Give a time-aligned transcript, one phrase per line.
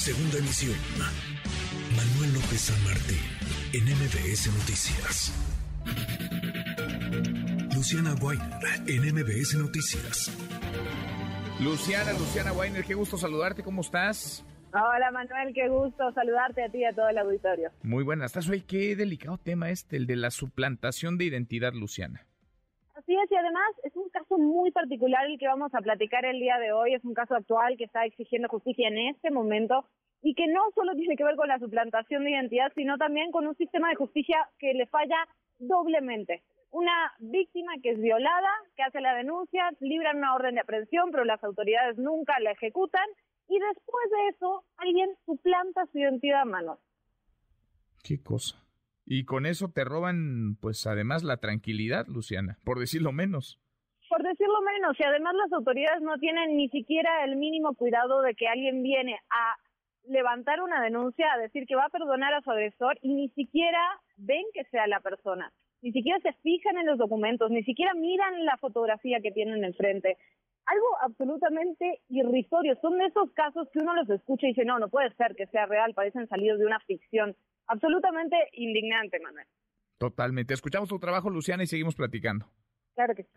[0.00, 0.74] Segunda emisión.
[1.94, 3.20] Manuel López San Martín,
[3.74, 5.30] en MBS Noticias.
[7.74, 8.48] Luciana Weiner,
[8.86, 10.34] en MBS Noticias.
[11.62, 14.42] Luciana, Luciana Weiner, qué gusto saludarte, ¿cómo estás?
[14.72, 17.70] Hola Manuel, qué gusto saludarte a ti y a todo el auditorio.
[17.82, 18.62] Muy buenas, estás hoy.
[18.62, 22.24] Qué delicado tema este, el de la suplantación de identidad, Luciana.
[23.10, 26.38] Así es, y además es un caso muy particular el que vamos a platicar el
[26.38, 26.94] día de hoy.
[26.94, 29.84] Es un caso actual que está exigiendo justicia en este momento
[30.22, 33.48] y que no solo tiene que ver con la suplantación de identidad, sino también con
[33.48, 35.26] un sistema de justicia que le falla
[35.58, 36.44] doblemente.
[36.70, 41.24] Una víctima que es violada, que hace la denuncia, libran una orden de aprehensión, pero
[41.24, 43.08] las autoridades nunca la ejecutan
[43.48, 46.78] y después de eso alguien suplanta su identidad a mano.
[48.04, 48.69] Qué cosa.
[49.12, 53.58] Y con eso te roban, pues además, la tranquilidad, Luciana, por decirlo menos.
[54.08, 58.36] Por decirlo menos, y además las autoridades no tienen ni siquiera el mínimo cuidado de
[58.36, 59.56] que alguien viene a
[60.06, 63.80] levantar una denuncia, a decir que va a perdonar a su agresor y ni siquiera
[64.16, 68.44] ven que sea la persona, ni siquiera se fijan en los documentos, ni siquiera miran
[68.44, 70.16] la fotografía que tienen enfrente.
[70.66, 72.78] Algo absolutamente irrisorio.
[72.80, 75.46] Son de esos casos que uno los escucha y dice, no, no puede ser que
[75.46, 77.34] sea real, parecen salidos de una ficción.
[77.66, 79.46] Absolutamente indignante, Manuel.
[79.98, 80.54] Totalmente.
[80.54, 82.46] Escuchamos tu trabajo, Luciana, y seguimos platicando.
[82.94, 83.30] Claro que sí.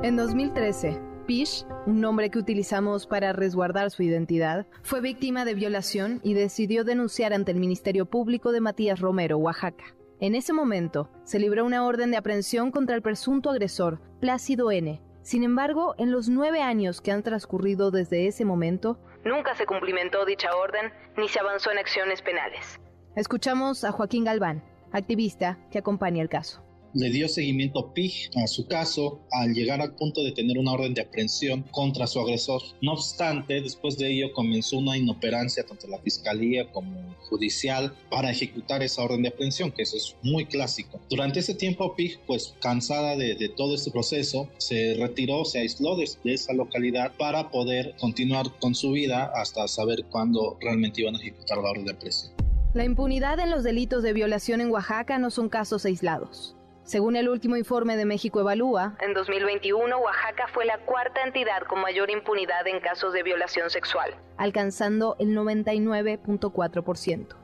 [0.00, 6.22] En 2013, Pish, un nombre que utilizamos para resguardar su identidad, fue víctima de violación
[6.24, 9.84] y decidió denunciar ante el Ministerio Público de Matías Romero, Oaxaca.
[10.20, 15.02] En ese momento, se libró una orden de aprehensión contra el presunto agresor, Plácido N.
[15.20, 20.24] Sin embargo, en los nueve años que han transcurrido desde ese momento, nunca se cumplimentó
[20.24, 22.80] dicha orden ni se avanzó en acciones penales.
[23.16, 28.66] Escuchamos a Joaquín Galván, activista que acompaña el caso le dio seguimiento PIG a su
[28.66, 32.62] caso al llegar al punto de tener una orden de aprehensión contra su agresor.
[32.80, 38.82] No obstante, después de ello comenzó una inoperancia tanto la fiscalía como judicial para ejecutar
[38.82, 41.00] esa orden de aprehensión, que eso es muy clásico.
[41.10, 46.08] Durante ese tiempo PIG, pues cansada de, todo este proceso, se retiró, se aisló de,
[46.24, 51.18] de esa localidad para poder continuar con su vida hasta saber cuándo realmente iban a
[51.18, 52.32] ejecutar la orden de aprehensión.
[52.74, 56.57] La impunidad en los delitos de violación en Oaxaca no son casos aislados.
[56.88, 61.82] Según el último informe de México Evalúa, en 2021 Oaxaca fue la cuarta entidad con
[61.82, 67.36] mayor impunidad en casos de violación sexual, alcanzando el 99.4%.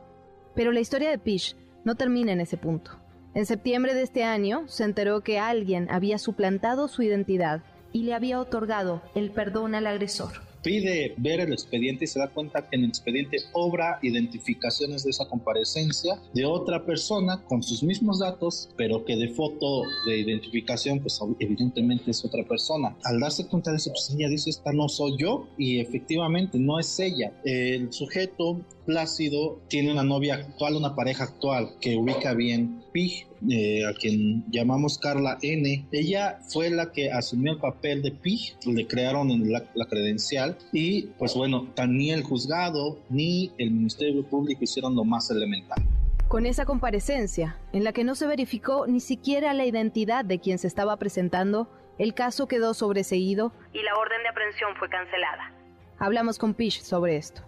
[0.54, 2.92] Pero la historia de Pish no termina en ese punto.
[3.34, 7.60] En septiembre de este año se enteró que alguien había suplantado su identidad
[7.92, 12.28] y le había otorgado el perdón al agresor pide ver el expediente y se da
[12.28, 17.82] cuenta que en el expediente obra identificaciones de esa comparecencia de otra persona con sus
[17.82, 22.96] mismos datos, pero que de foto de identificación, pues evidentemente es otra persona.
[23.04, 26.80] Al darse cuenta de eso, pues ella dice, esta no soy yo, y efectivamente no
[26.80, 27.32] es ella.
[27.44, 33.84] El sujeto Plácido tiene una novia actual, una pareja actual que ubica bien Pig, eh,
[33.84, 35.84] a quien llamamos Carla N.
[35.90, 41.08] Ella fue la que asumió el papel de Pig, le crearon la, la credencial y
[41.18, 45.82] pues bueno, ni el juzgado ni el Ministerio Público hicieron lo más elemental.
[46.28, 50.58] Con esa comparecencia, en la que no se verificó ni siquiera la identidad de quien
[50.58, 51.68] se estaba presentando,
[51.98, 55.52] el caso quedó sobreseído y la orden de aprehensión fue cancelada.
[55.98, 57.42] Hablamos con Pish sobre esto.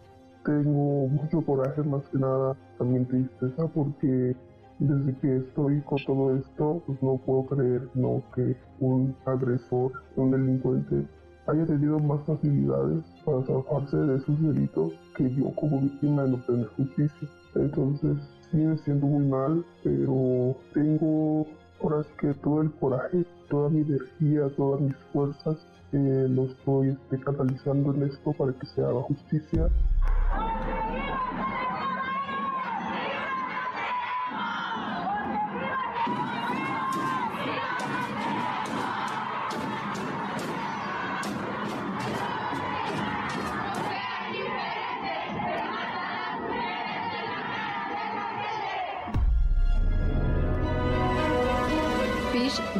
[0.44, 4.34] Tengo mucho coraje, más que nada, también tristeza, porque
[4.78, 10.30] desde que estoy con todo esto, pues no puedo creer no que un agresor, un
[10.30, 11.06] delincuente,
[11.46, 16.44] haya tenido más facilidades para zafarse de sus delitos que yo como víctima de no
[16.44, 17.28] tener justicia.
[17.54, 18.16] Entonces,
[18.50, 21.46] sí me siento muy mal, pero tengo
[21.82, 25.56] ahora sí que todo el coraje, toda mi energía, todas mis fuerzas,
[25.92, 29.68] eh, lo estoy este, catalizando en esto para que se haga justicia.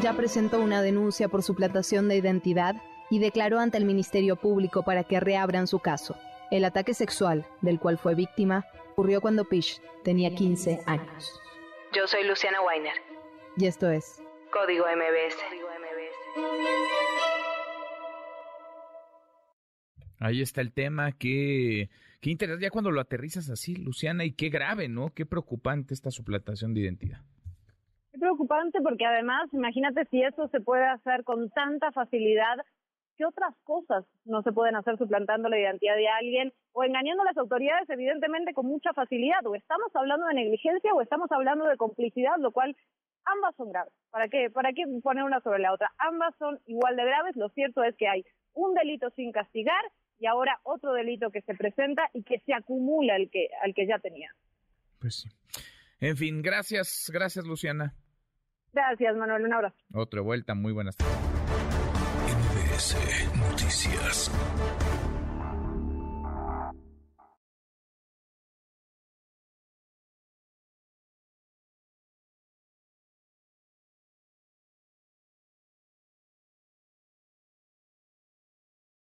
[0.01, 2.77] Ya presentó una denuncia por suplantación de identidad
[3.11, 6.17] y declaró ante el Ministerio Público para que reabran su caso.
[6.51, 11.41] El ataque sexual del cual fue víctima ocurrió cuando Pish tenía 15 años.
[11.95, 12.95] Yo soy Luciana Weiner.
[13.57, 15.37] Y esto es Código MBS.
[20.19, 21.91] Ahí está el tema, qué,
[22.21, 25.13] qué interesante, ya cuando lo aterrizas así, Luciana, y qué grave, ¿no?
[25.13, 27.21] Qué preocupante esta suplantación de identidad
[28.17, 32.59] preocupante porque además, imagínate si eso se puede hacer con tanta facilidad
[33.17, 37.27] ¿qué otras cosas no se pueden hacer suplantando la identidad de alguien o engañando a
[37.27, 39.45] las autoridades evidentemente con mucha facilidad?
[39.47, 42.77] O estamos hablando de negligencia o estamos hablando de complicidad, lo cual
[43.25, 43.93] ambas son graves.
[44.11, 44.51] ¿Para qué?
[44.51, 45.93] ¿Para qué poner una sobre la otra?
[45.99, 47.37] Ambas son igual de graves.
[47.37, 49.85] Lo cierto es que hay un delito sin castigar
[50.19, 53.87] y ahora otro delito que se presenta y que se acumula al que, al que
[53.87, 54.31] ya tenía.
[55.01, 55.29] Pues sí.
[56.01, 57.95] En fin, gracias, gracias Luciana.
[58.73, 59.45] Gracias, Manuel.
[59.45, 59.77] Un abrazo.
[59.95, 61.17] Otra vuelta, muy buenas tardes.
[63.35, 64.31] Noticias.